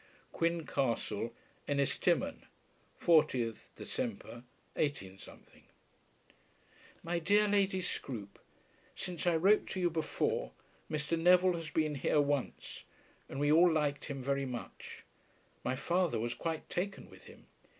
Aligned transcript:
QUIN 0.31 0.65
CASTLE, 0.65 1.31
ENNISTIMON, 1.67 2.47
14 2.97 3.55
December, 3.75 4.43
18. 4.75 5.19
MY 7.03 7.19
DEAR 7.19 7.47
LADY 7.47 7.81
SCROOPE, 7.81 8.39
Since 8.95 9.27
I 9.27 9.35
wrote 9.35 9.67
to 9.67 9.79
you 9.79 9.91
before, 9.91 10.53
Mr. 10.89 11.19
Neville 11.19 11.53
has 11.53 11.69
been 11.69 11.93
here 11.93 12.19
once, 12.19 12.83
and 13.29 13.39
we 13.39 13.51
all 13.51 13.71
liked 13.71 14.05
him 14.05 14.23
very 14.23 14.47
much. 14.47 15.03
My 15.63 15.75
father 15.75 16.19
was 16.19 16.33
quite 16.33 16.67
taken 16.67 17.07
with 17.07 17.25
him. 17.25 17.45